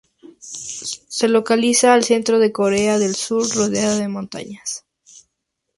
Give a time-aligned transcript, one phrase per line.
[0.39, 4.83] Se localiza al centro de Corea del Sur, rodeada de montañas.